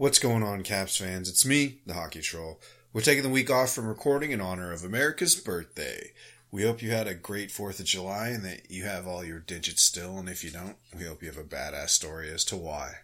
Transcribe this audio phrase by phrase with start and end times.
[0.00, 1.28] What's going on, Caps fans?
[1.28, 2.58] It's me, the Hockey Troll.
[2.94, 6.12] We're taking the week off from recording in honor of America's birthday.
[6.50, 9.40] We hope you had a great 4th of July and that you have all your
[9.40, 12.56] digits still, and if you don't, we hope you have a badass story as to
[12.56, 13.00] why.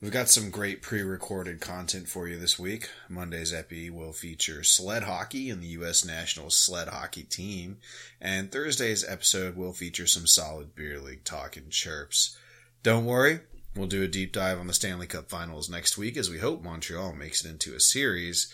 [0.00, 2.88] We've got some great pre recorded content for you this week.
[3.08, 6.04] Monday's Epi will feature sled hockey and the U.S.
[6.04, 7.76] national sled hockey team,
[8.20, 12.36] and Thursday's episode will feature some solid beer league talk and chirps.
[12.82, 13.42] Don't worry,
[13.76, 16.62] we'll do a deep dive on the Stanley Cup finals next week as we hope
[16.62, 18.52] Montreal makes it into a series.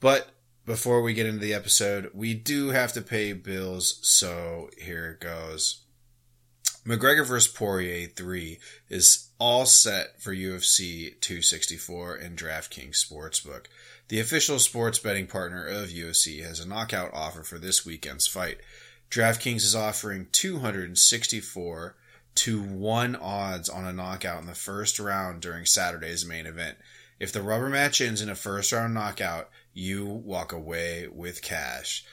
[0.00, 0.30] But
[0.66, 5.20] before we get into the episode, we do have to pay bills, so here it
[5.20, 5.82] goes.
[6.86, 7.52] McGregor vs.
[7.52, 13.66] Poirier 3 is all set for UFC 264 and DraftKings Sportsbook.
[14.08, 18.58] The official sports betting partner of UFC has a knockout offer for this weekend's fight.
[19.10, 21.96] DraftKings is offering 264
[22.34, 26.78] to 1 odds on a knockout in the first round during Saturday's main event.
[27.20, 32.04] If the rubber match ends in a first round knockout, you walk away with cash.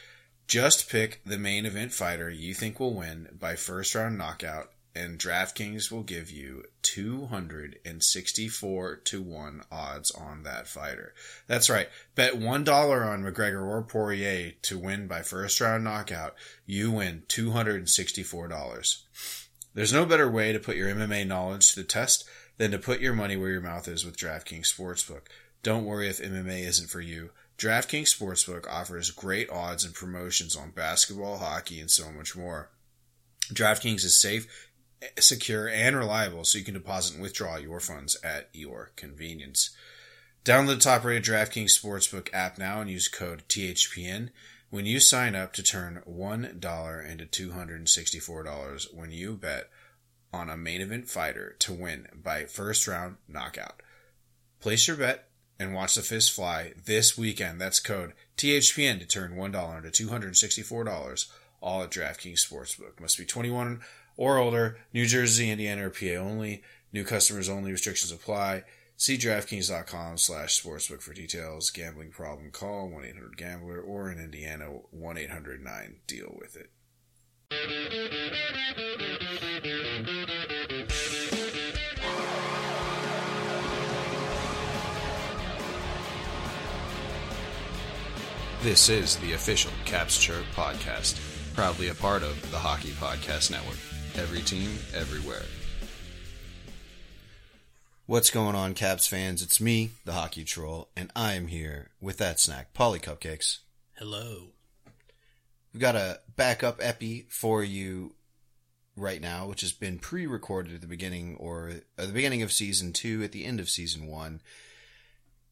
[0.47, 5.19] Just pick the main event fighter you think will win by first round knockout, and
[5.19, 11.13] DraftKings will give you 264 to 1 odds on that fighter.
[11.47, 11.87] That's right.
[12.15, 16.33] Bet $1 on McGregor or Poirier to win by first round knockout.
[16.65, 18.97] You win $264.
[19.79, 22.25] There's no better way to put your MMA knowledge to the test
[22.57, 25.21] than to put your money where your mouth is with DraftKings Sportsbook.
[25.63, 27.29] Don't worry if MMA isn't for you.
[27.57, 32.71] DraftKings Sportsbook offers great odds and promotions on basketball, hockey, and so much more.
[33.53, 34.67] DraftKings is safe,
[35.17, 39.69] secure, and reliable, so you can deposit and withdraw your funds at your convenience.
[40.43, 44.31] Download the top rated DraftKings Sportsbook app now and use code THPN
[44.69, 49.69] when you sign up to turn $1 into $264 when you bet
[50.31, 53.81] on a main event fighter to win by first round knockout.
[54.59, 57.59] Place your bet and watch the fist fly this weekend.
[57.59, 61.25] That's code THPN to turn $1 into $264,
[61.61, 62.99] all at DraftKings Sportsbook.
[62.99, 63.81] Must be 21
[64.17, 66.61] or older, New Jersey, Indiana, or PA only.
[66.91, 67.71] New customers only.
[67.71, 68.63] Restrictions apply.
[69.01, 71.69] See DraftKings.com slash sportsbook for details.
[71.69, 76.69] Gambling problem, call 1-800-GAMBLER or in Indiana, 1-800-9-DEAL with it.
[88.61, 91.17] This is the official Caps Chirp podcast,
[91.55, 93.77] proudly a part of the Hockey Podcast Network.
[94.21, 95.45] Every team, everywhere.
[98.09, 99.43] What's going on, Caps fans?
[99.43, 103.59] It's me, the Hockey Troll, and I am here with that snack, Polly Cupcakes.
[103.99, 104.47] Hello.
[105.71, 108.15] We've got a backup epi for you
[108.97, 111.69] right now, which has been pre-recorded at the beginning or
[111.99, 114.41] at the beginning of season two, at the end of season one,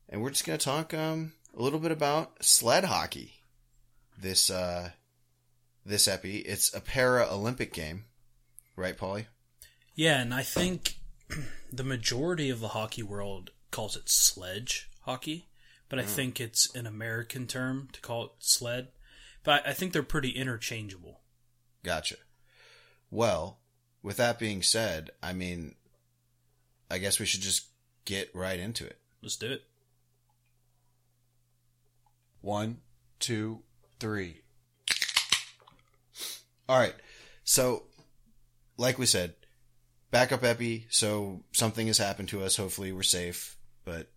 [0.09, 3.35] and we're just going to talk um, a little bit about sled hockey.
[4.19, 4.90] This uh,
[5.85, 8.06] this epi, it's a para Olympic game,
[8.75, 9.28] right, Polly?
[9.94, 10.97] Yeah, and I think
[11.71, 15.47] the majority of the hockey world calls it sledge hockey,
[15.89, 16.09] but I hmm.
[16.09, 18.89] think it's an American term to call it sled.
[19.43, 21.21] But I think they're pretty interchangeable.
[21.83, 22.17] Gotcha.
[23.09, 23.59] Well,
[24.03, 25.75] with that being said, I mean,
[26.91, 27.67] I guess we should just
[28.05, 28.99] get right into it.
[29.21, 29.63] Let's do it.
[32.41, 32.77] One,
[33.19, 33.61] two,
[33.99, 34.41] three.
[36.69, 36.95] All right.
[37.43, 37.83] So,
[38.77, 39.33] like we said,
[40.12, 40.88] backup epi.
[40.90, 42.57] So something has happened to us.
[42.57, 44.09] Hopefully, we're safe, but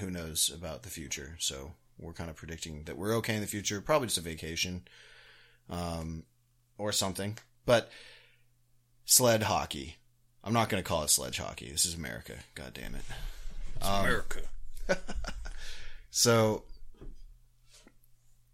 [0.00, 1.36] who knows about the future?
[1.38, 3.80] So we're kind of predicting that we're okay in the future.
[3.80, 4.82] Probably just a vacation,
[5.70, 6.24] um,
[6.78, 7.38] or something.
[7.66, 7.90] But
[9.04, 9.96] sled hockey.
[10.42, 11.70] I'm not going to call it sledge hockey.
[11.70, 12.34] This is America.
[12.54, 13.04] God damn it.
[13.76, 14.40] It's Um, America.
[16.16, 16.62] So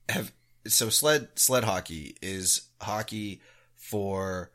[0.08, 0.32] have
[0.66, 3.42] so sled sled hockey is hockey
[3.76, 4.50] for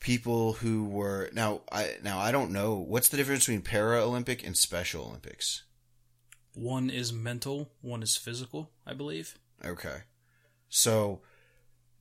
[0.00, 4.46] people who were now I now I don't know what's the difference between para Olympic
[4.46, 5.64] and Special Olympics.
[6.54, 9.38] One is mental, one is physical, I believe.
[9.64, 10.02] Okay.
[10.68, 11.20] So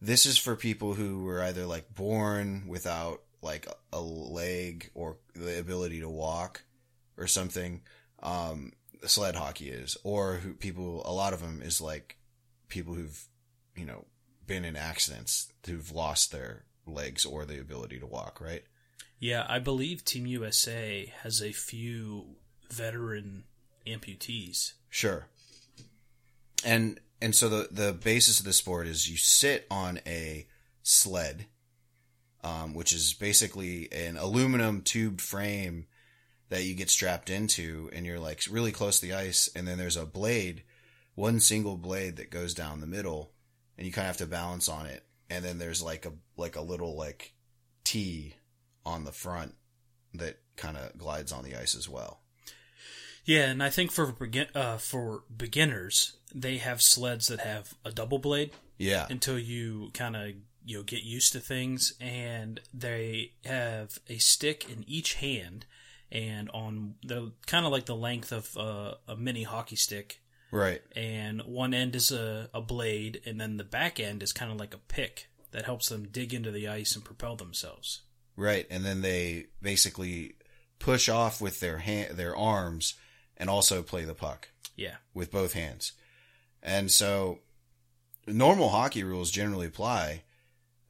[0.01, 5.59] this is for people who were either like born without like a leg or the
[5.59, 6.63] ability to walk
[7.17, 7.81] or something.
[8.21, 8.73] Um,
[9.05, 12.17] sled hockey is, or who people, a lot of them is like
[12.67, 13.27] people who've,
[13.75, 14.05] you know,
[14.45, 18.63] been in accidents who've lost their legs or the ability to walk, right?
[19.19, 22.35] Yeah, I believe Team USA has a few
[22.69, 23.45] veteran
[23.85, 24.73] amputees.
[24.89, 25.27] Sure.
[26.63, 30.47] And and so the the basis of the sport is you sit on a
[30.83, 31.47] sled,
[32.43, 35.87] um, which is basically an aluminum tubed frame
[36.49, 39.77] that you get strapped into and you're like really close to the ice and then
[39.77, 40.63] there's a blade,
[41.15, 43.31] one single blade that goes down the middle
[43.77, 45.03] and you kind of have to balance on it.
[45.29, 47.33] And then there's like a, like a little like
[47.83, 48.35] T
[48.85, 49.55] on the front
[50.13, 52.21] that kind of glides on the ice as well.
[53.25, 57.91] Yeah, and I think for begin uh, for beginners, they have sleds that have a
[57.91, 59.05] double blade Yeah.
[59.09, 60.31] until you kind of
[60.63, 65.65] you know get used to things, and they have a stick in each hand,
[66.09, 70.21] and on the kind of like the length of uh, a mini hockey stick,
[70.51, 70.81] Right.
[70.95, 74.57] and one end is a, a blade, and then the back end is kind of
[74.57, 78.01] like a pick that helps them dig into the ice and propel themselves.
[78.35, 78.67] Right.
[78.69, 80.35] And then they basically
[80.79, 82.93] push off with their hand, their arms
[83.35, 84.49] and also play the puck.
[84.75, 85.93] Yeah, with both hands.
[86.61, 87.39] And so
[88.27, 90.23] normal hockey rules generally apply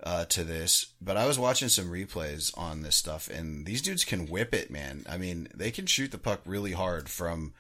[0.03, 4.03] uh, to this, but I was watching some replays on this stuff and these dudes
[4.03, 5.05] can whip it, man.
[5.07, 7.53] I mean, they can shoot the puck really hard from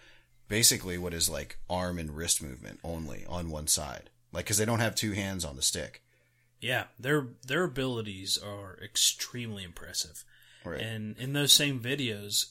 [0.47, 4.09] basically what is like arm and wrist movement only on one side.
[4.31, 6.03] Like, cause they don't have two hands on the stick.
[6.61, 10.23] yeah, their their abilities are extremely impressive.
[10.65, 10.81] Right.
[10.81, 12.47] And in those same videos,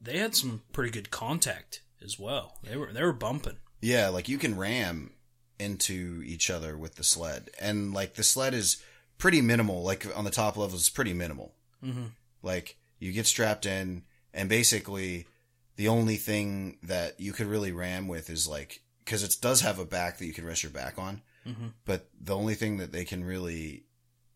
[0.00, 2.58] they had some pretty good contact as well.
[2.62, 3.56] They were they were bumping.
[3.80, 5.12] Yeah, like you can ram
[5.58, 8.82] into each other with the sled, and like the sled is
[9.16, 9.82] pretty minimal.
[9.82, 11.54] Like on the top levels, it's pretty minimal.
[11.82, 12.10] Mhm.
[12.42, 14.02] Like you get strapped in,
[14.34, 15.26] and basically
[15.76, 19.78] the only thing that you could really ram with is like because it does have
[19.78, 21.72] a back that you can rest your back on, Mhm.
[21.84, 23.84] but the only thing that they can really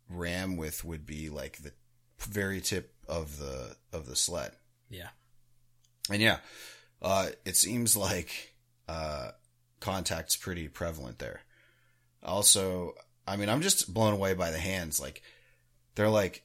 [0.08, 1.72] ram with would be like the
[2.18, 4.52] very tip of the of the sled.
[4.88, 5.10] Yeah.
[6.08, 6.38] And yeah,
[7.02, 8.54] uh, it seems like
[8.88, 9.30] uh,
[9.80, 11.42] contact's pretty prevalent there.
[12.22, 12.94] Also,
[13.26, 14.98] I mean, I'm just blown away by the hands.
[15.00, 15.22] Like,
[15.94, 16.44] they're like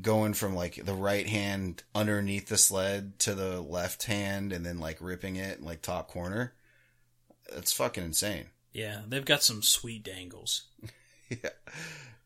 [0.00, 4.78] going from like the right hand underneath the sled to the left hand and then
[4.78, 6.54] like ripping it like top corner.
[7.52, 8.46] That's fucking insane.
[8.72, 10.62] Yeah, they've got some sweet dangles.
[11.28, 11.50] yeah.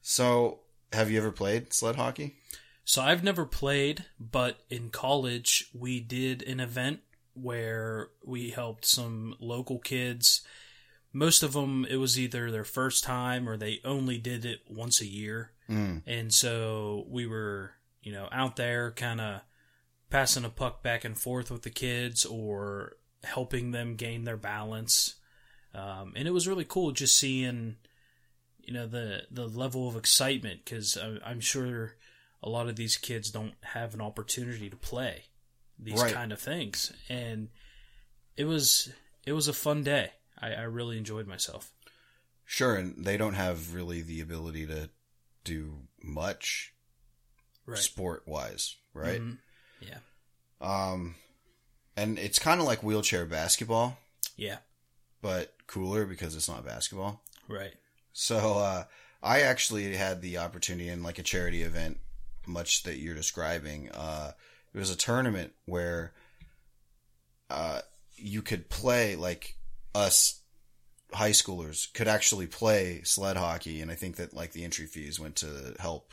[0.00, 0.60] So,
[0.92, 2.36] have you ever played sled hockey?
[2.84, 7.00] So I've never played, but in college we did an event
[7.34, 10.42] where we helped some local kids.
[11.16, 15.00] Most of them it was either their first time or they only did it once
[15.00, 15.52] a year.
[15.68, 16.02] Mm.
[16.06, 17.72] And so we were,
[18.02, 19.40] you know, out there kind of
[20.10, 25.16] passing a puck back and forth with the kids or helping them gain their balance.
[25.74, 27.76] Um, and it was really cool just seeing,
[28.62, 31.96] you know, the the level of excitement because I'm sure
[32.42, 35.24] a lot of these kids don't have an opportunity to play
[35.78, 36.14] these Right.
[36.14, 37.48] kind of things, and
[38.36, 38.92] it was
[39.24, 40.12] it was a fun day.
[40.40, 41.72] I, I really enjoyed myself.
[42.44, 44.90] Sure, and they don't have really the ability to
[45.44, 46.72] do much
[47.64, 47.78] Right.
[47.78, 49.20] sport wise, right?
[49.20, 49.38] Mhm.
[49.80, 49.98] Yeah.
[50.60, 51.16] Um,
[51.96, 53.98] and it's kind of like wheelchair basketball,
[54.36, 54.58] Yeah.
[55.20, 57.22] but cooler because it's not basketball.
[57.48, 57.74] Right.
[58.12, 58.84] So, uh,
[59.22, 61.98] I actually had the opportunity in like a charity event,
[62.46, 63.90] much that you're describing.
[63.90, 64.32] Uh,
[64.72, 66.12] it was a tournament where,
[67.50, 67.80] uh,
[68.16, 69.55] you could play like
[69.96, 70.40] us
[71.12, 73.80] high schoolers could actually play sled hockey.
[73.80, 76.12] And I think that like the entry fees went to help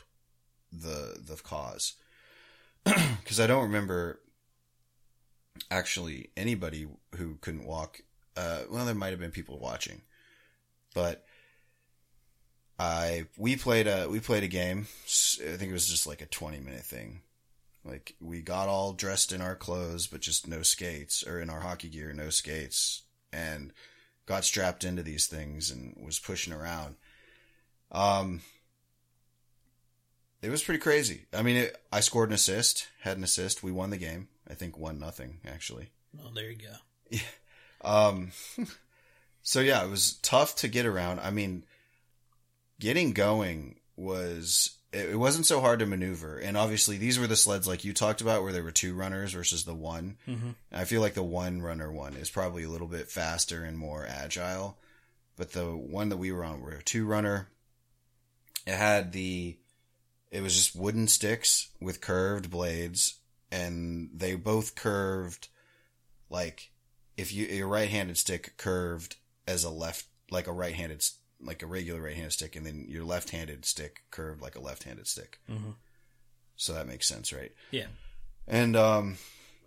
[0.72, 1.94] the, the cause.
[2.86, 4.20] Cause I don't remember
[5.72, 8.02] actually anybody who couldn't walk.
[8.36, 10.02] Uh, well, there might have been people watching,
[10.94, 11.26] but
[12.80, 14.88] I we played a we played a game.
[15.10, 17.22] I think it was just like a twenty minute thing.
[17.86, 21.60] Like we got all dressed in our clothes, but just no skates, or in our
[21.60, 23.03] hockey gear, no skates,
[23.34, 23.74] and
[24.26, 26.96] got strapped into these things and was pushing around.
[27.92, 28.42] Um,
[30.42, 31.26] it was pretty crazy.
[31.34, 33.64] I mean, it, I scored an assist, had an assist.
[33.64, 34.28] We won the game.
[34.50, 35.90] I think one nothing actually.
[36.18, 37.18] Well, there you go.
[37.84, 38.32] Um,
[39.42, 41.20] so yeah, it was tough to get around.
[41.20, 41.66] I mean,
[42.80, 46.38] getting going was, it, wasn't so hard to maneuver.
[46.38, 49.34] And obviously these were the sleds like you talked about where there were two runners
[49.34, 50.18] versus the one.
[50.28, 50.52] Mm-hmm.
[50.72, 54.06] I feel like the one runner one is probably a little bit faster and more
[54.08, 54.78] agile,
[55.36, 57.50] but the one that we were on were a two runner.
[58.66, 59.58] It had the,
[60.32, 63.20] it was just wooden sticks with curved blades
[63.54, 65.48] and they both curved
[66.30, 66.72] like
[67.16, 71.68] if you your right-handed stick curved as a left like a right-handed s- like a
[71.68, 75.40] regular right-handed stick and then your left-handed stick curved like a left-handed stick.
[75.50, 75.76] Mhm.
[76.56, 77.52] So that makes sense, right?
[77.72, 77.88] Yeah.
[78.48, 79.18] And um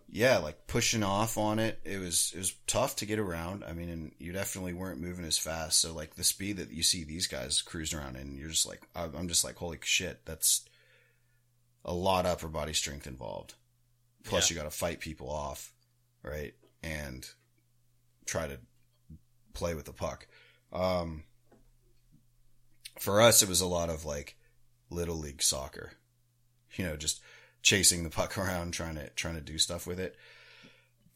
[0.09, 3.63] yeah, like pushing off on it, it was it was tough to get around.
[3.65, 5.79] I mean, and you definitely weren't moving as fast.
[5.79, 8.81] So like the speed that you see these guys cruising around, and you're just like,
[8.95, 10.63] I'm I'm just like, holy shit, that's
[11.83, 13.55] a lot of upper body strength involved
[14.23, 14.55] Plus, Yeah.
[14.55, 15.73] you got to fight people off,
[16.21, 16.53] right?
[16.83, 17.25] And
[18.25, 18.59] try to
[19.53, 20.27] play with the puck.
[20.73, 21.23] Um,
[22.99, 24.35] for us, it was a lot of like
[24.89, 25.93] little league soccer,
[26.75, 27.21] you know, just
[27.61, 30.15] chasing the puck around, trying to trying to do stuff with it.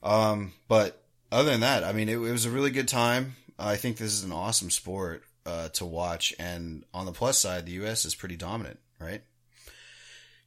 [0.03, 3.35] Um, but other than that, I mean, it, it was a really good time.
[3.57, 7.65] I think this is an awesome sport uh, to watch, and on the plus side,
[7.65, 8.05] the U.S.
[8.05, 9.21] is pretty dominant, right?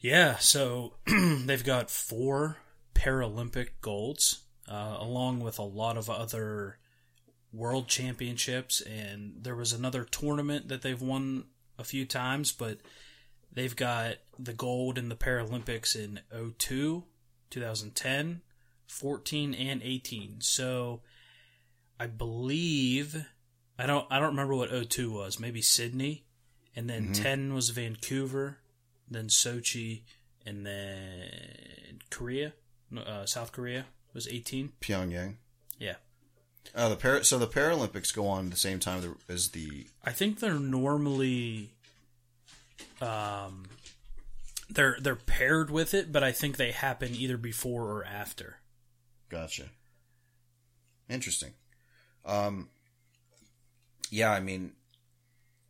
[0.00, 2.58] Yeah, so they've got four
[2.94, 6.78] Paralympic golds, uh, along with a lot of other
[7.54, 8.80] world championships.
[8.80, 11.44] And there was another tournament that they've won
[11.78, 12.78] a few times, but
[13.52, 17.04] they've got the gold in the Paralympics in 02,
[17.50, 18.40] 2010,
[18.88, 20.40] 14, and 18.
[20.40, 21.02] So
[21.99, 23.26] I believe.
[23.78, 24.06] I don't.
[24.11, 25.40] I don't remember what 02 was.
[25.40, 26.25] Maybe Sydney,
[26.76, 27.23] and then Mhm.
[27.23, 28.58] 10 was Vancouver,
[29.11, 30.02] then Sochi,
[30.46, 32.52] and then Korea,
[32.96, 34.73] uh, South Korea was 18.
[34.80, 35.38] Pyongyang.
[35.78, 35.96] Yeah.
[36.75, 40.11] Uh, the Par- so the Paralympics go on at the same time as the I
[40.11, 41.71] think they're normally,
[43.00, 43.64] um,
[44.68, 48.56] they're they're paired with it, but I think they happen either before or after.
[49.28, 49.64] Gotcha.
[51.09, 51.52] Interesting.
[52.25, 52.68] Um,
[54.11, 54.73] yeah, I mean,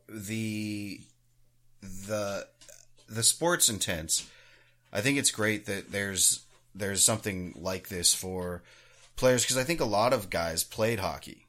[0.09, 1.01] the
[1.83, 2.47] the
[3.09, 4.29] the sport's intense.
[4.93, 8.63] I think it's great that there's there's something like this for
[9.17, 11.45] players because I think a lot of guys played hockey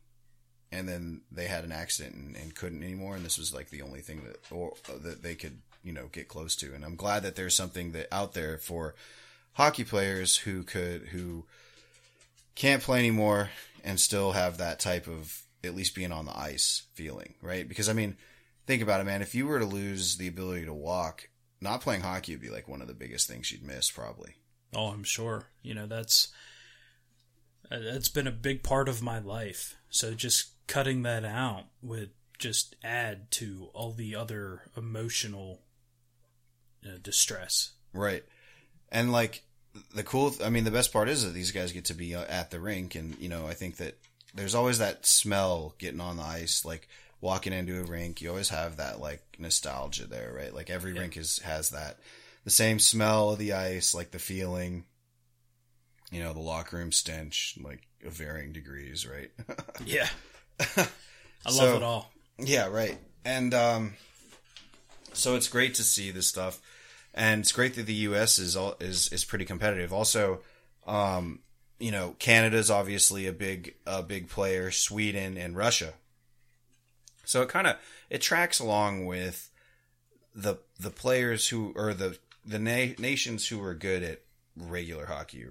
[0.71, 3.81] and then they had an accident and, and couldn't anymore, and this was like the
[3.81, 6.73] only thing that or that they could you know get close to.
[6.73, 8.95] And I'm glad that there's something that out there for
[9.53, 11.45] hockey players who could who
[12.55, 13.49] can't play anymore
[13.83, 17.67] and still have that type of at least being on the ice feeling, right?
[17.67, 18.17] Because I mean,
[18.67, 19.21] think about it, man.
[19.21, 21.29] If you were to lose the ability to walk,
[21.61, 24.35] not playing hockey would be like one of the biggest things you'd miss, probably.
[24.75, 25.47] Oh, I'm sure.
[25.61, 26.29] You know, that's
[27.69, 29.75] that's been a big part of my life.
[29.89, 35.61] So just cutting that out would just add to all the other emotional
[36.85, 37.71] uh, distress.
[37.93, 38.23] Right.
[38.89, 39.43] And like
[39.93, 42.25] the cool, I mean, the best part is that these guys get to be uh,
[42.25, 43.97] at the rink, and you know, I think that
[44.33, 46.87] there's always that smell getting on the ice, like
[47.21, 48.21] walking into a rink.
[48.21, 50.53] You always have that like nostalgia there, right?
[50.53, 51.01] Like every Yeah.
[51.01, 51.99] rink is has that
[52.43, 54.85] the same smell of the ice, like the feeling.
[56.15, 59.31] You know, the locker room stench, like of varying degrees, right?
[59.85, 60.07] Yeah,
[61.45, 62.09] I love it all.
[62.39, 62.97] Yeah, right.
[63.25, 63.95] And um,
[65.11, 66.61] so it's great to see this stuff,
[67.13, 68.39] and it's great that the U.S.
[68.39, 69.91] is all, is is pretty competitive.
[69.91, 70.39] Also,
[70.87, 71.39] um,
[71.79, 74.71] you know, Canada's obviously a big a big player.
[74.71, 75.95] Sweden and Russia.
[77.25, 77.75] So it kind of
[78.09, 79.49] it tracks along with
[80.33, 84.21] the the players who or the the na- nations who are good at
[84.55, 85.45] regular hockey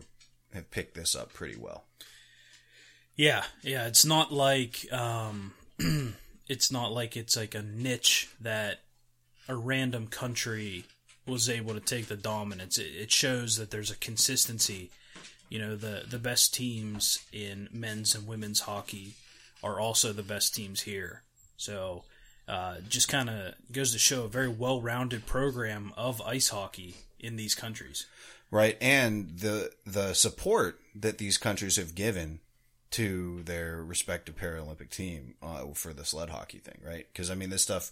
[0.55, 1.85] have picked this up pretty well.
[3.17, 3.87] Yeah, yeah.
[3.87, 5.53] It's not like um,
[6.49, 8.81] it's not like it's like a niche that
[9.49, 10.85] a random country
[11.27, 12.79] was able to take the dominance.
[12.79, 14.91] It, it shows that there's a consistency.
[15.49, 19.15] You know, the the best teams in men's and women's hockey
[19.63, 21.23] are also the best teams here.
[21.57, 22.05] So,
[22.49, 27.37] uh, just kind of goes to show a very well-rounded program of ice hockey in
[27.37, 28.07] these countries.
[28.51, 28.77] Right?
[28.81, 32.41] And the the support that these countries have given
[32.93, 37.07] to their respective paralympic team uh, for the sled hockey thing right?
[37.13, 37.91] Because i mean this stuff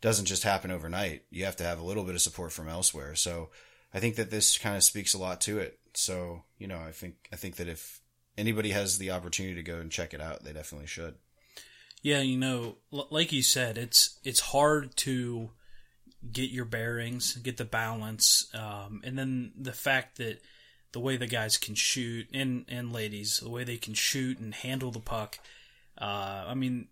[0.00, 1.24] doesn't just happen overnight.
[1.28, 3.14] You have to have a little bit of support from elsewhere.
[3.14, 3.50] So
[3.92, 5.78] i think that this kind of speaks a lot to it.
[5.94, 8.00] So you know i think i think that if
[8.36, 11.16] anybody has the opportunity to go and check it out they definitely should.
[12.00, 15.50] Yeah, you know, like you said, it's it's hard to
[16.32, 20.40] get your bearings, get the balance, um, and then the fact that
[20.92, 24.54] the way the guys can shoot and and ladies, the way they can shoot and
[24.54, 25.38] handle the puck.
[26.00, 26.88] Uh, I mean,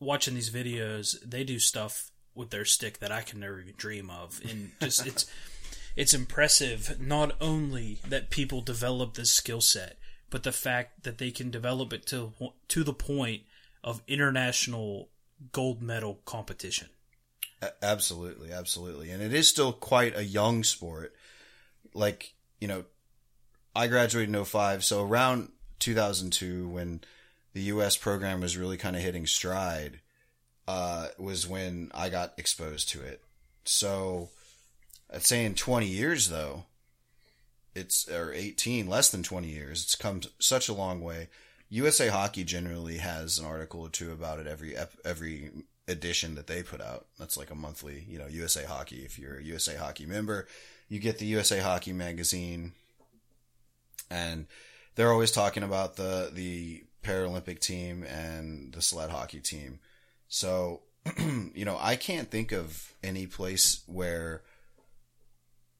[0.00, 4.10] watching these videos, they do stuff with their stick that I can never even dream
[4.10, 5.26] of, and just it's
[5.96, 9.98] it's impressive not only that people develop this skill set,
[10.30, 12.32] but the fact that they can develop it to
[12.68, 13.42] to the point
[13.82, 15.08] of international
[15.52, 16.88] gold medal competition.
[17.82, 19.10] Absolutely, absolutely.
[19.10, 21.14] And it is still quite a young sport.
[21.94, 22.84] Like, you know,
[23.74, 27.00] I graduated in 05, so around 2002 when
[27.52, 30.00] the US program was really kind of hitting stride,
[30.66, 33.22] uh, was when I got exposed to it.
[33.64, 34.30] So
[35.12, 36.64] I'd say in 20 years though,
[37.74, 41.28] it's, or 18, less than 20 years, it's come such a long way.
[41.70, 45.50] USA Hockey generally has an article or two about it every every
[45.86, 47.06] edition that they put out.
[47.18, 49.04] That's like a monthly, you know, USA Hockey.
[49.04, 50.46] If you're a USA Hockey member,
[50.88, 52.72] you get the USA Hockey magazine.
[54.10, 54.46] and
[54.94, 59.78] they're always talking about the the Paralympic team and the sled hockey team.
[60.28, 60.82] So,
[61.18, 64.42] you know, I can't think of any place where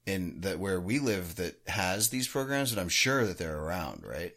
[0.06, 4.04] in that where we live that has these programs, but I'm sure that they're around,
[4.04, 4.34] right?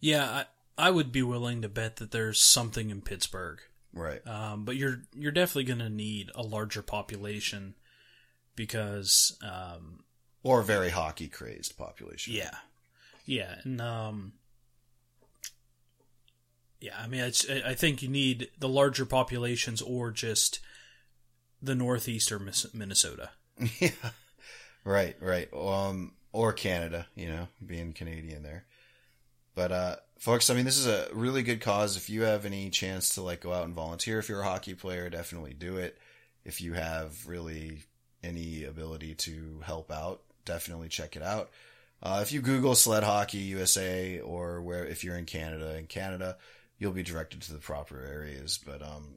[0.00, 0.44] Yeah,
[0.78, 3.60] I, I would be willing to bet that there's something in Pittsburgh.
[3.94, 4.26] Right.
[4.26, 7.74] Um, but you're you're definitely going to need a larger population
[8.56, 10.04] because um,
[10.42, 12.32] Or a very hockey crazed population.
[12.34, 12.56] yeah,
[13.26, 14.32] yeah, and um,
[16.80, 16.94] yeah.
[16.98, 20.60] I mean, it's, I think you need the larger populations or just
[21.60, 22.40] the Northeast or
[22.74, 23.30] Minnesota.
[23.78, 23.90] yeah.
[24.84, 25.48] Right, right.
[25.54, 28.64] Um, or Canada, you know, being Canadian there.
[29.54, 31.96] But, uh, folks, I mean, this is a really good cause.
[31.96, 34.74] If you have any chance to, like, go out and volunteer, if you're a hockey
[34.74, 35.98] player, definitely do it.
[36.44, 37.84] If you have really
[38.22, 41.50] any ability to help out, definitely check it out.
[42.02, 46.36] Uh, if you Google sled hockey USA or where, if you're in Canada, in Canada,
[46.78, 48.58] you'll be directed to the proper areas.
[48.64, 49.16] But, um,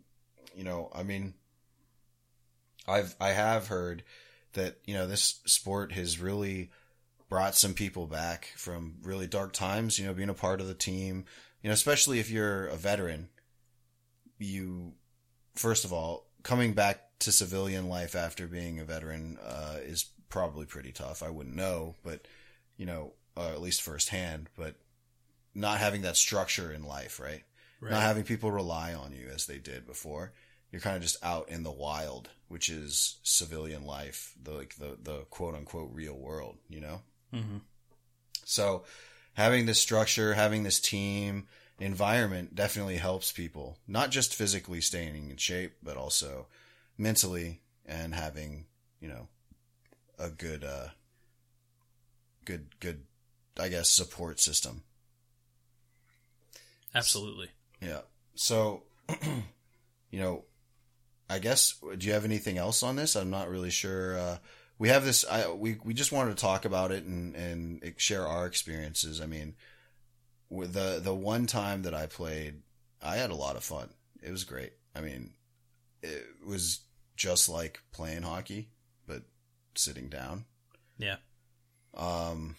[0.56, 1.34] you know, I mean,
[2.88, 4.04] I've, I have heard
[4.54, 6.70] that, you know, this sport has really
[7.36, 10.74] brought some people back from really dark times, you know, being a part of the
[10.74, 11.25] team,
[11.62, 13.27] you know, especially if you're a veteran,
[14.39, 14.94] you,
[15.54, 20.65] first of all, coming back to civilian life after being a veteran, uh, is probably
[20.65, 21.22] pretty tough.
[21.22, 22.25] I wouldn't know, but,
[22.77, 24.75] you know, uh, at least firsthand, but
[25.54, 27.44] not having that structure in life, right?
[27.82, 27.92] Right.
[27.92, 30.32] Not having people rely on you as they did before.
[30.72, 34.98] You're kind of just out in the wild, which is civilian life, the like the
[35.04, 37.01] the quote unquote real world, you know.
[37.32, 37.58] Hmm
[38.44, 38.84] So
[39.34, 41.48] having this structure, having this team
[41.79, 46.48] environment definitely helps people, not just physically staying in shape, but also
[46.98, 48.65] mentally and having,
[49.00, 49.27] you know,
[50.17, 50.89] a good, uh,
[52.46, 53.03] good, good,
[53.60, 54.84] I guess, support system.
[56.94, 57.50] Absolutely.
[57.82, 58.01] Yeah.
[58.36, 58.84] So,
[60.10, 60.45] you know,
[61.30, 63.15] I guess, do you have anything else on this?
[63.15, 64.17] I'm not really sure.
[64.17, 64.38] Uh,
[64.78, 68.28] we have this, I, we, we just wanted to talk about it and, and share
[68.28, 69.22] our experiences.
[69.22, 69.56] I mean,
[70.50, 72.62] with the, the one time that I played,
[73.02, 73.90] I had a lot of fun.
[74.22, 74.74] It was great.
[74.96, 75.32] I mean,
[76.02, 76.82] it was
[77.16, 78.70] just like playing hockey,
[79.08, 79.24] but
[79.76, 80.46] sitting down.
[80.98, 81.18] Yeah.
[81.94, 82.56] Um,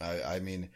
[0.00, 0.70] I, I mean,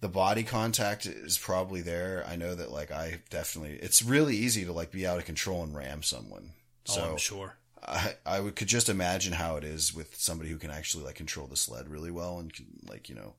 [0.00, 2.24] the body contact is probably there.
[2.28, 5.62] I know that like I definitely, it's really easy to like be out of control
[5.62, 6.52] and ram someone.
[6.88, 7.56] Oh, So I'm sure.
[7.86, 11.14] I, I would, could just imagine how it is with somebody who can actually like
[11.14, 13.34] control the sled really well and can like, you know,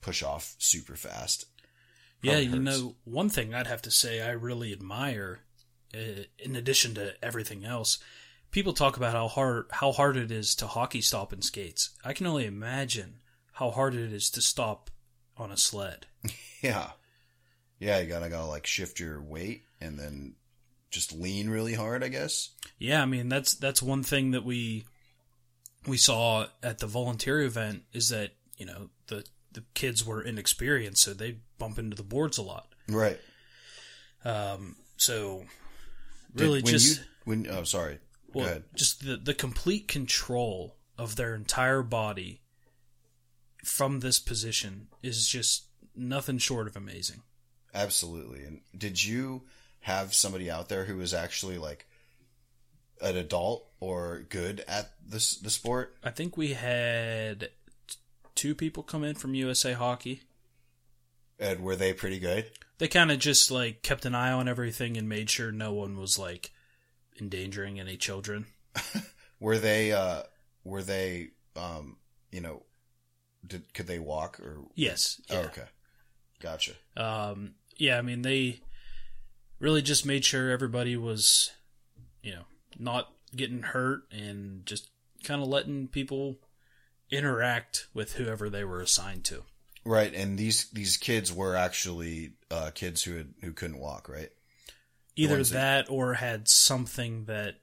[0.00, 1.46] push off super fast.
[2.22, 2.62] Yeah, you hurts.
[2.62, 5.40] know, one thing I'd have to say I really admire,
[5.94, 7.98] uh, in addition to everything else,
[8.50, 11.90] people talk about how hard how hard it is to hockey stop in skates.
[12.04, 13.20] I can only imagine
[13.52, 14.90] how hard it is to stop
[15.36, 16.06] on a sled.
[16.62, 16.90] Yeah.
[17.78, 18.00] Yeah.
[18.00, 20.34] You gotta, gotta like shift your weight and then
[20.90, 22.50] just lean really hard, I guess.
[22.78, 24.84] Yeah, I mean that's that's one thing that we
[25.86, 31.02] we saw at the volunteer event is that you know the the kids were inexperienced,
[31.02, 32.74] so they bump into the boards a lot.
[32.88, 33.18] Right.
[34.24, 35.44] Um, so
[36.34, 37.98] Did- really when just you, when, oh, sorry.
[38.32, 38.64] well, Go ahead.
[38.74, 42.42] just the the complete control of their entire body
[43.64, 47.22] from this position is just nothing short of amazing.
[47.74, 48.44] Absolutely.
[48.44, 49.42] And did you
[49.80, 51.86] have somebody out there who is actually like
[53.00, 55.96] an adult or good at this the sport?
[56.02, 57.50] I think we had
[57.86, 57.96] t-
[58.34, 60.22] two people come in from USA Hockey.
[61.38, 62.50] And were they pretty good?
[62.78, 65.98] They kind of just like kept an eye on everything and made sure no one
[65.98, 66.52] was like
[67.20, 68.46] endangering any children.
[69.40, 70.24] Were they uh
[70.64, 71.96] were they um
[72.30, 72.62] you know
[73.46, 75.20] did could they walk or Yes.
[75.30, 75.64] Oh, okay.
[76.40, 76.72] Gotcha.
[76.96, 78.60] Um, yeah, I mean, they
[79.60, 81.52] really just made sure everybody was,
[82.22, 82.44] you know,
[82.78, 84.90] not getting hurt and just
[85.22, 86.38] kind of letting people
[87.10, 89.42] interact with whoever they were assigned to.
[89.84, 94.30] Right, and these these kids were actually uh kids who had who couldn't walk, right?
[95.16, 97.56] Either ones that or had something that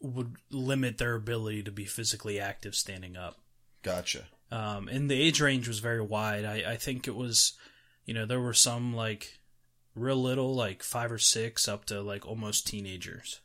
[0.00, 3.36] would limit their ability to be physically active standing up.
[3.82, 4.24] Gotcha.
[4.50, 6.44] Um, and the age range was very wide.
[6.44, 7.54] I, I think it was,
[8.04, 9.37] you know, there were some like
[9.98, 13.40] real little, like five or six, up to like almost teenagers.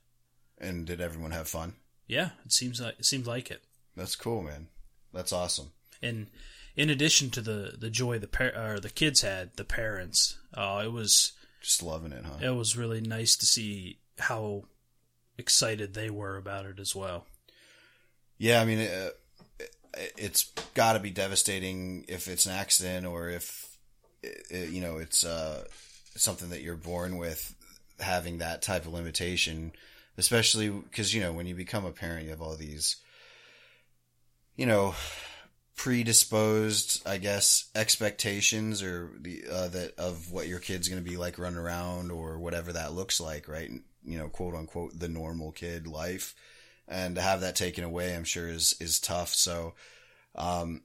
[0.57, 1.73] And did everyone have fun?
[2.07, 3.63] Yeah, it seems like it seems like it.
[3.95, 4.67] That's cool, man.
[5.13, 5.71] That's awesome.
[6.01, 6.27] And
[6.75, 10.81] in addition to the the joy the par- or the kids had, the parents, uh,
[10.85, 12.37] it was Just loving it, huh?
[12.41, 14.63] it was really nice to see how
[15.37, 17.25] excited they were about it as well.
[18.37, 19.09] Yeah, I mean, uh,
[20.17, 23.77] it's got to be devastating if it's an accident or if
[24.23, 25.63] it, you know it's uh,
[26.15, 27.55] something that you're born with
[27.99, 29.71] having that type of limitation
[30.17, 32.97] especially because you know when you become a parent you have all these
[34.55, 34.93] you know
[35.75, 41.17] predisposed i guess expectations or the uh, that of what your kid's going to be
[41.17, 43.71] like running around or whatever that looks like right?
[44.05, 46.35] You know quote unquote the normal kid life.
[46.87, 49.33] And to have that taken away i'm sure is is tough.
[49.33, 49.73] So
[50.35, 50.81] um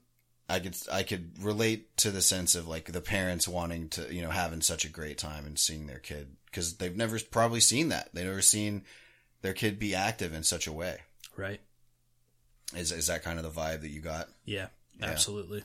[0.49, 4.21] I could I could relate to the sense of like the parents wanting to you
[4.21, 7.89] know having such a great time and seeing their kid because they've never probably seen
[7.89, 8.83] that they've never seen
[9.41, 10.99] their kid be active in such a way.
[11.37, 11.61] Right.
[12.75, 14.29] Is is that kind of the vibe that you got?
[14.45, 14.67] Yeah,
[15.01, 15.63] absolutely.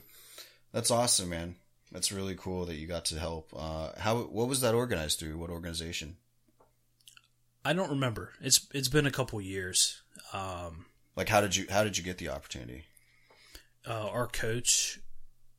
[0.71, 1.55] That's awesome, man.
[1.91, 3.51] That's really cool that you got to help.
[3.55, 5.37] Uh, how what was that organized through?
[5.37, 6.17] What organization?
[7.63, 8.33] I don't remember.
[8.41, 10.01] It's it's been a couple years.
[10.33, 12.85] Um, like how did you how did you get the opportunity?
[13.87, 14.99] Uh, our coach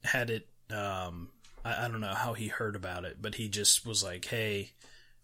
[0.04, 0.48] had it.
[0.70, 1.30] Um,
[1.64, 4.72] I, I, don't know how he heard about it, but he just was like, "Hey,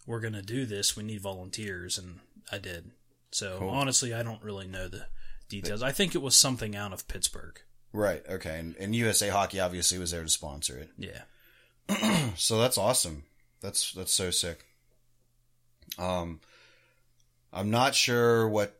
[0.05, 0.95] we're gonna do this.
[0.95, 2.19] We need volunteers," and
[2.51, 2.91] I did.
[3.31, 3.69] So cool.
[3.69, 5.07] honestly, I don't really know the
[5.49, 5.81] details.
[5.81, 7.59] I think it was something out of Pittsburgh.
[7.91, 8.23] Right.
[8.27, 8.59] Okay.
[8.59, 10.89] And, and USA Hockey obviously was there to sponsor it.
[10.97, 12.31] Yeah.
[12.35, 13.23] so that's awesome.
[13.61, 14.65] That's that's so sick.
[15.97, 16.39] Um,
[17.51, 18.79] I'm not sure what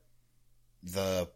[0.82, 1.30] the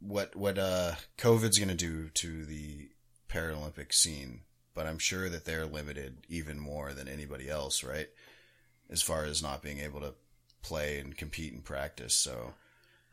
[0.00, 2.90] what what uh COVID's going to do to the
[3.28, 4.40] Paralympic scene,
[4.74, 8.08] but I'm sure that they're limited even more than anybody else, right?
[8.90, 10.14] As far as not being able to
[10.62, 12.14] play and compete and practice.
[12.14, 12.54] So,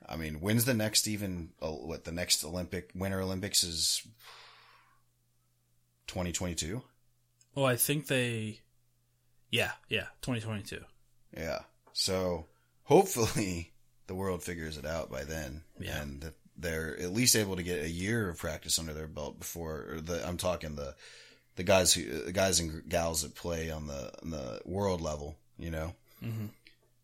[0.08, 4.08] I mean, when's the next even uh, what the next Olympic Winter Olympics is
[6.08, 6.82] 2022?
[7.56, 8.62] Well, I think they
[9.52, 10.82] yeah, yeah, 2022.
[11.36, 11.60] Yeah.
[11.94, 12.48] So,
[12.84, 13.74] hopefully
[14.08, 16.02] the world figures it out by then yeah.
[16.02, 19.40] and that they're at least able to get a year of practice under their belt
[19.40, 20.96] before the I'm talking the
[21.56, 25.38] the guys who the guys and gals that play on the on the world level,
[25.58, 25.94] you know.
[26.24, 26.48] Mm-hmm.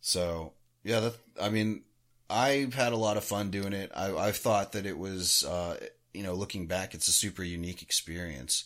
[0.01, 1.83] So yeah, that, I mean,
[2.29, 3.91] I've had a lot of fun doing it.
[3.95, 5.77] I, I've thought that it was, uh,
[6.13, 8.65] you know, looking back, it's a super unique experience.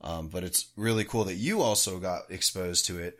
[0.00, 3.18] Um, but it's really cool that you also got exposed to it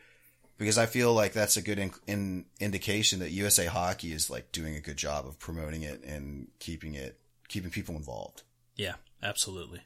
[0.58, 4.52] because I feel like that's a good in, in, indication that USA Hockey is like
[4.52, 8.42] doing a good job of promoting it and keeping it keeping people involved.
[8.74, 9.80] Yeah, absolutely.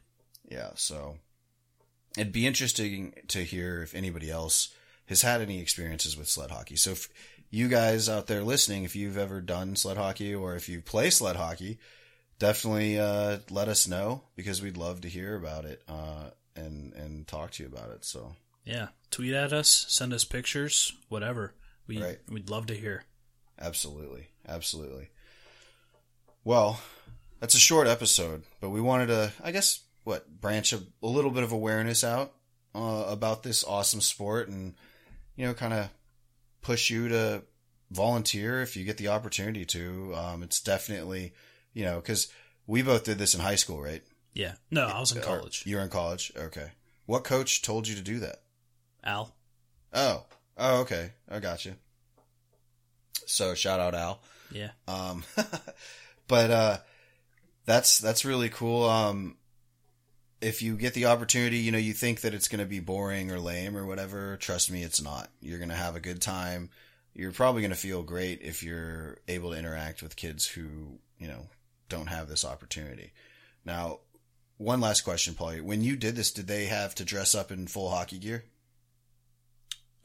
[0.49, 1.19] Yeah, so
[2.17, 4.75] it'd be interesting to hear if anybody else
[5.07, 6.77] has had any experiences with sled hockey.
[6.77, 7.09] So if
[7.51, 11.11] you guys out there listening, if you've ever done sled hockey or if you play
[11.11, 11.79] sled hockey,
[12.39, 17.27] definitely uh, let us know because we'd love to hear about it uh, and and
[17.27, 18.05] talk to you about it.
[18.05, 21.55] So yeah, tweet at us, send us pictures, whatever.
[21.87, 22.19] We right.
[22.29, 23.05] we'd love to hear.
[23.59, 25.11] Absolutely, absolutely.
[26.45, 26.81] Well,
[27.41, 31.31] that's a short episode, but we wanted to, I guess, what branch a, a little
[31.31, 32.33] bit of awareness out
[32.75, 34.75] uh, about this awesome sport, and
[35.37, 35.89] you know, kind of
[36.63, 37.43] push you to
[37.91, 40.15] volunteer if you get the opportunity to.
[40.15, 41.35] Um, it's definitely,
[41.73, 42.29] you know, because
[42.67, 44.03] we both did this in high school, right?
[44.33, 44.53] Yeah.
[44.71, 45.65] No, I was in college.
[45.67, 46.33] You're in college.
[46.37, 46.71] Okay.
[47.07, 48.43] What coach told you to do that?
[49.05, 49.35] Al.
[49.93, 50.25] Oh.
[50.57, 51.13] Oh, okay.
[51.29, 51.75] I got you.
[53.27, 54.21] So shout out Al.
[54.53, 54.71] Yeah.
[54.89, 55.25] Um,
[56.29, 56.77] but uh,
[57.65, 58.85] that's that's really cool.
[58.85, 59.37] Um,
[60.41, 63.31] if you get the opportunity, you know, you think that it's going to be boring
[63.31, 64.37] or lame or whatever.
[64.37, 65.31] Trust me, it's not.
[65.41, 66.71] You're going to have a good time.
[67.15, 71.29] You're probably going to feel great if you're able to interact with kids who you
[71.29, 71.49] know
[71.89, 73.13] don't have this opportunity.
[73.65, 74.01] Now,
[74.57, 75.61] one last question, Polly.
[75.61, 78.45] When you did this, did they have to dress up in full hockey gear?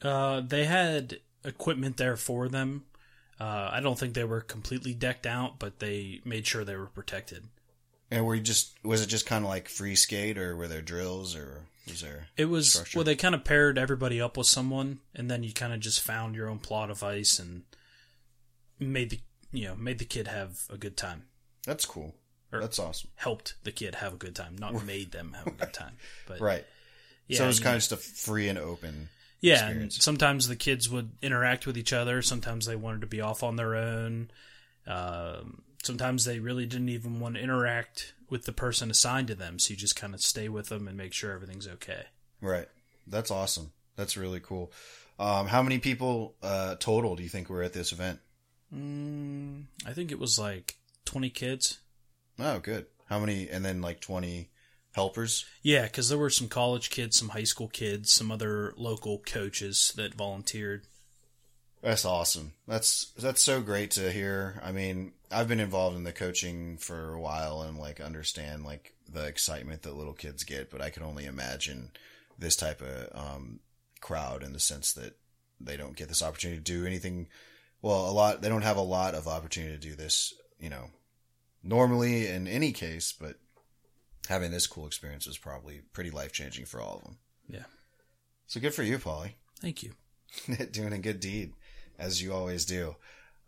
[0.02, 2.84] Uh, they had equipment there for them.
[3.38, 6.86] Uh, I don't think they were completely decked out, but they made sure they were
[6.86, 7.44] protected.
[8.10, 10.80] And were you just was it just kind of like free skate, or were there
[10.80, 12.28] drills, or was there?
[12.36, 12.98] It was structure?
[12.98, 16.00] well, they kind of paired everybody up with someone, and then you kind of just
[16.00, 17.64] found your own plot of ice and
[18.78, 19.20] made the
[19.52, 21.24] you know made the kid have a good time.
[21.66, 22.14] That's cool.
[22.52, 23.10] Or That's awesome.
[23.16, 25.96] Helped the kid have a good time, not made them have a good time.
[26.26, 26.64] But right.
[27.26, 29.08] Yeah, so it was kind of just a free and open
[29.40, 32.22] yeah, and sometimes the kids would interact with each other.
[32.22, 34.30] Sometimes they wanted to be off on their own.
[34.86, 39.58] Um, sometimes they really didn't even want to interact with the person assigned to them.
[39.58, 42.04] So you just kind of stay with them and make sure everything's okay.
[42.40, 42.68] Right.
[43.06, 43.72] That's awesome.
[43.96, 44.72] That's really cool.
[45.18, 48.20] Um, how many people uh, total do you think were at this event?
[48.74, 51.78] Mm, I think it was like 20 kids.
[52.38, 52.86] Oh, good.
[53.08, 53.48] How many?
[53.48, 54.50] And then like 20
[54.96, 55.44] helpers?
[55.62, 59.92] Yeah, because there were some college kids, some high school kids, some other local coaches
[59.94, 60.86] that volunteered.
[61.82, 62.54] That's awesome.
[62.66, 64.60] That's that's so great to hear.
[64.64, 68.94] I mean, I've been involved in the coaching for a while and like understand like
[69.08, 71.90] the excitement that little kids get, but I can only imagine
[72.38, 73.60] this type of um,
[74.00, 75.16] crowd in the sense that
[75.60, 77.28] they don't get this opportunity to do anything.
[77.82, 80.86] Well, a lot they don't have a lot of opportunity to do this, you know,
[81.62, 83.36] normally in any case, but
[84.26, 87.16] having this cool experience was probably pretty life changing for all of them.
[87.48, 87.64] Yeah.
[88.46, 89.36] So good for you, Polly.
[89.60, 89.92] Thank you.
[90.72, 91.52] doing a good deed,
[91.98, 92.96] as you always do.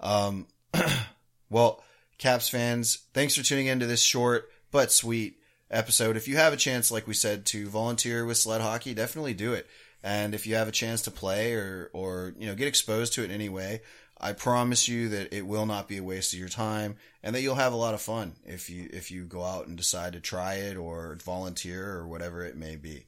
[0.00, 0.46] Um,
[1.50, 1.82] well,
[2.18, 5.38] Caps fans, thanks for tuning into this short but sweet
[5.70, 6.16] episode.
[6.16, 9.52] If you have a chance, like we said, to volunteer with sled hockey, definitely do
[9.52, 9.66] it.
[10.02, 13.22] And if you have a chance to play or, or, you know, get exposed to
[13.22, 13.82] it in any way,
[14.20, 17.42] I promise you that it will not be a waste of your time and that
[17.42, 20.20] you'll have a lot of fun if you, if you go out and decide to
[20.20, 23.06] try it or volunteer or whatever it may be.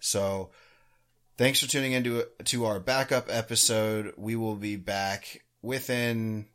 [0.00, 0.50] So
[1.36, 4.14] thanks for tuning into, to our backup episode.
[4.16, 6.46] We will be back within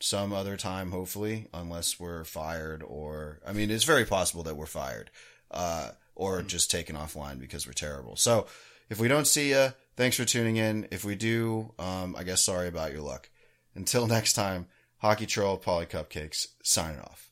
[0.00, 4.66] some other time, hopefully, unless we're fired or, I mean, it's very possible that we're
[4.66, 5.10] fired,
[5.52, 8.16] uh, or just taken offline because we're terrible.
[8.16, 8.46] So
[8.90, 10.88] if we don't see you, thanks for tuning in.
[10.90, 13.30] If we do, um, I guess sorry about your luck.
[13.74, 14.66] Until next time,
[14.98, 17.30] Hockey Troll, Polly Cupcakes, signing off.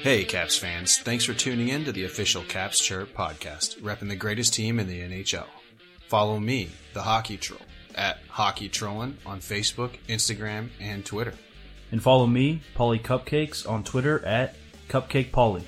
[0.00, 0.98] Hey, Caps fans.
[0.98, 4.86] Thanks for tuning in to the official Caps Chirp podcast, repping the greatest team in
[4.86, 5.46] the NHL.
[6.08, 7.60] Follow me, the Hockey Troll,
[7.94, 11.34] at Hockey Trollin on Facebook, Instagram, and Twitter.
[11.92, 14.56] And follow me, Polly Cupcakes, on Twitter at
[14.88, 15.64] Cupcake Polly.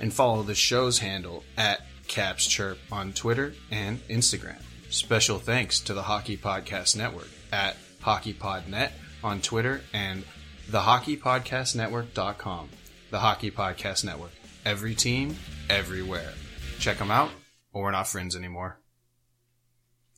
[0.00, 4.60] And follow the show's handle at Caps Chirp on Twitter and Instagram.
[4.90, 8.90] Special thanks to the Hockey Podcast Network at HockeyPodNet
[9.22, 10.24] on Twitter and
[10.70, 12.68] thehockeypodcastnetwork.com.
[13.10, 14.32] The Hockey Podcast Network.
[14.64, 15.36] Every team,
[15.68, 16.32] everywhere.
[16.78, 17.30] Check them out,
[17.72, 18.78] or we're not friends anymore.